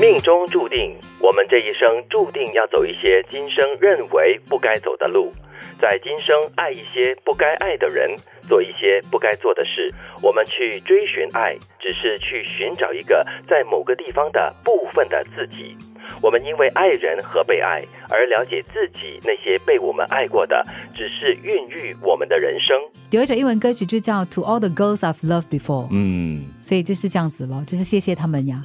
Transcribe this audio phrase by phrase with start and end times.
[0.00, 5.30] 命中注定，我们这一生注定要走一些今生认为不该走的路，
[5.78, 8.16] 在今生爱一些不该爱的人，
[8.48, 9.92] 做一些不该做的事。
[10.22, 15.76] 我们去追寻爱，只是去寻找一个在某个地方的部分的自己。
[16.22, 20.64] 我们因为爱人和被爱而了解自己，那些被我们爱过的，
[21.00, 22.76] 只是孕育我们的人生。
[23.08, 28.62] 有一首英文歌曲就叫《To All the Girls I've Loved Before》，嗯，所以就是这样子咯，就是谢谢他们呀，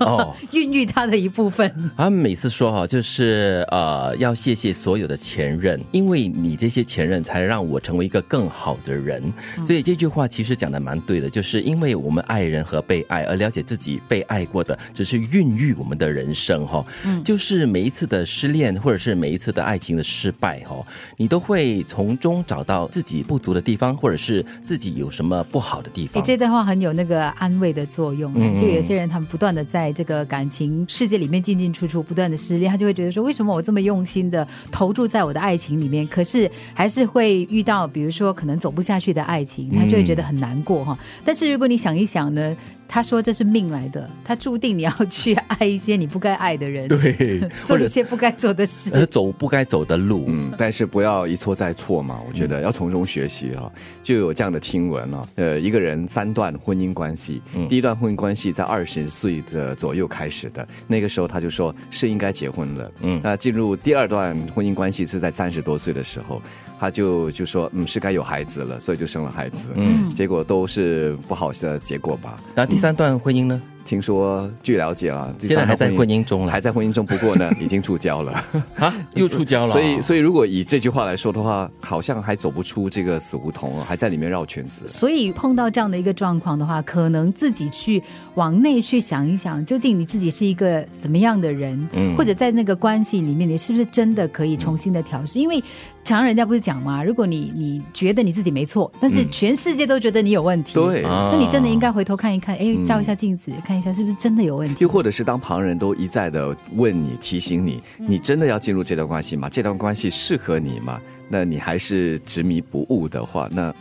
[0.00, 1.72] 哦， 孕育他的一部分。
[1.96, 9.32] 他们每次说哈，就是呃，要谢谢所有的前任，因为你这些前任才让我成为一个更好的人。
[9.64, 16.84] 所以这句话其实讲的蛮对的，就是因为我们爱人和被爱而了解自己被爱过的，只是孕育我们的人生哈。
[17.04, 20.84] 嗯，就是每一次的失恋或者是每一次的爱情的失败哈，
[21.16, 26.22] 你都会从中找到自己不足的地方，或者是自己有什么不好的地你方。
[26.22, 28.32] 这段话很有那个安慰的作用。
[28.36, 40.98] 嗯就有些人他们不断的在这个感情世界里面进进出出，不断的失恋，他就会觉得说，为什么我这么用心的投注在我的爱情里面，可是还是会遇到比如说可能走不下去的爱情，他就会觉得很难过哈。
[41.24, 42.56] 但是如果你想一想呢，
[42.96, 48.88] 他说这是命来的，他注定你要去爱一些你不该爱的人，对， 做一些不该做的事。
[48.94, 50.24] 呃走不该走的路。
[50.28, 53.70] 嗯，但是不要一错再错嘛，我觉得要从中学习啊、
[54.02, 66.40] 就有这样的听闻哦，呃，一个人三段婚姻关系，第一段婚姻关系在二十岁的左右开始的，那个时候他就说是应该结婚了，嗯，那进入第二段婚姻关系是在三十多岁的时候。
[66.78, 72.38] 他就就说，嗯，是该有孩子了，所以就生了孩子，嗯，结果都是不好的结果吧。
[72.54, 78.44] 然后第三三段婚姻呢，听说，据了解了，现在还在婚姻中了还在婚姻中，不过呢，已经触礁了。
[78.76, 79.70] 啊， 又出交了。
[79.70, 84.86] 所以，所以如果以这句话来说的话，好像还走不出这个死胡同哦，还在里面绕圈子。
[84.88, 88.02] 所以碰到这样的一个状况的话，可能自己去
[88.34, 95.38] 往内去想一想，究竟你自己是一个怎么样的人，嗯或者在那个关系里面，你是不是真的可以重新的调试？
[95.38, 95.60] 因为
[96.02, 104.88] 常常人家不是讲嘛，如果你你觉得你自己没错，但是全世界都觉得你有问题，对，啊那你真的应该回头看一看，哎，照一下镜子，看一下是不是真的有问题又。
[104.88, 109.48] 或者是当旁人都一再的问你、提醒你，你真的要进入这段关系吗？
[109.48, 111.00] 这段关系适合你吗？
[111.28, 113.74] 那你还是执迷不悟的话，那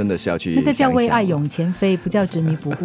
[0.00, 2.76] 真的是要去那个叫为爱勇前飞，不叫执迷不悟。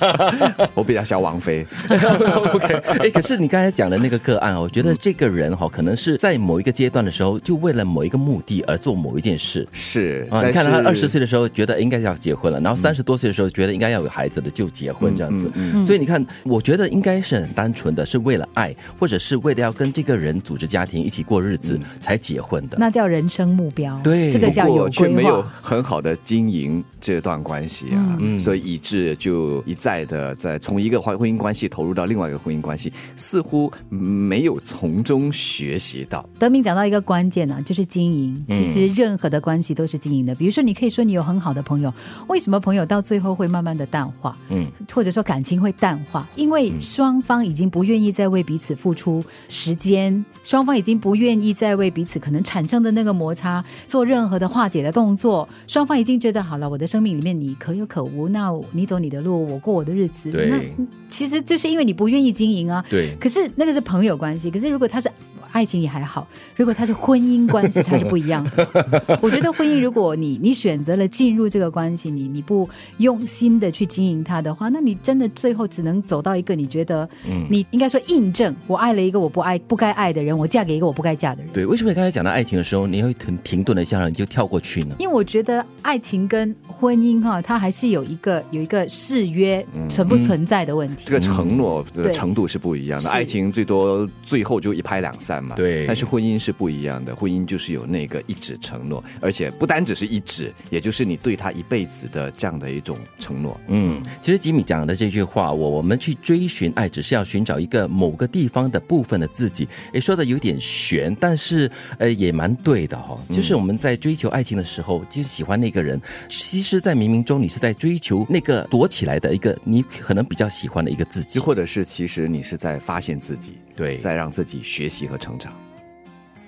[0.72, 9.68] 我比较像王菲， OK，哎，可是你刚才讲的那个个案哦，我觉得这个人哈、可能是在某一个阶段的时候，就为了某一个目的而做某一件事。
[9.70, 15.52] 是啊，你看他是二十岁的时候觉得应该要结婚了，然后三十多岁的时候觉得应该要有孩子的就结婚这样子。
[15.82, 22.78] 所以你看，我觉得应该是很单纯的，是为了爱，或者是为了要跟这个人组织家庭一起过日子才结婚的。
[22.80, 25.44] 那叫人生目标，对这个叫有不过却没有。
[25.60, 36.28] 很好的经营这段关系啊，嗯所以以致就一再的在从一个婚婚姻关系投入到另外一个婚姻关系，似乎没有从中学习到。
[36.38, 38.44] 德明讲到一个关键呢、就是经营。
[38.48, 40.34] 嗯其实任何的关系都是经营的。
[40.34, 41.92] 比如说，你可以说你有很好的朋友，
[42.26, 44.36] 为什么朋友到最后会慢慢的淡化？
[44.48, 60.28] 嗯，或者说感情会淡化，因为双方已经不愿意再为彼此付出时间，双方已经不愿意再为彼此可能产生的那个摩擦做任何的化解的动作，双方已经觉得好了，我的生命里面你可有可无，那你走你的路，我过我的日子。
[60.28, 60.60] 对那
[61.08, 62.84] 其实就是因为你不愿意经营啊。
[62.90, 65.08] 对，可是那个是朋友关系，可是如果他是
[65.56, 68.68] 爱情也还好，如果他是婚姻关系，他是不一样的。
[69.22, 72.68] 我觉得婚姻，如果你你选择了进入这个关系，你你不
[72.98, 77.08] 用心的去经营它的话，那你真的最后只能走到一个你觉得，
[77.48, 81.50] 你应该说印证我爱了一个我不爱不该爱的人，我嫁给一个我不该嫁的人。
[81.54, 84.94] 对，为什么你刚才讲到爱情的时候，你会停停顿了一下，然后你就跳过去呢？
[84.98, 91.04] 因为我觉得爱情跟婚姻哈，它还是有一个有一个誓约存不存在的问题。
[91.06, 95.56] 这个承诺的程度是不一样的，爱情最多最后就一拍两散嘛。
[95.56, 103.58] 对但是婚姻是不一样的，婚姻就是有那个一纸承诺，而且不单只是一纸，也就是你对他一辈子的这样的一种承诺。
[103.68, 109.68] 嗯，其实吉米讲的这句话，我我们去追寻爱，只是要寻找一个某个地方的部分的自己。
[109.92, 121.38] 也，说的有点悬，但是呃也蛮对的哈、就是我们在追求爱情的时候，就是喜欢那个人，其实，在冥冥中你是在追求那个躲起来的一个你可能比较喜欢的一个自己。
[121.38, 125.16] 或者是其实你是在发现自己，对在让自己学习和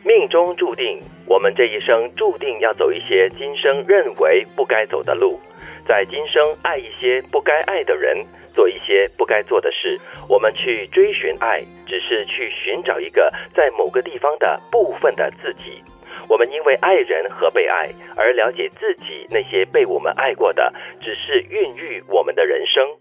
[0.05, 5.39] 命中注定，我们这一生注定要走一些今生认为不该走的路，
[5.87, 8.25] 在今生爱一些不该爱的人，
[8.55, 10.01] 做一些不该做的事。
[10.29, 15.83] 我们去追寻爱，只是去寻找一个在某个地方的部分的自己。
[16.29, 22.99] 我们因为爱人和被爱而了解自己，那些被我们爱过的，只是孕育我们的人生。